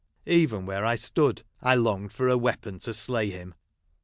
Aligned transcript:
Even 0.25 0.65
where 0.65 0.83
I 0.83 0.95
stood 0.95 1.43
I 1.61 1.75
longed 1.75 2.11
for 2.11 2.27
a 2.27 2.35
weapon 2.35 2.79
to 2.79 2.91
slay 2.91 3.29
him. 3.29 3.53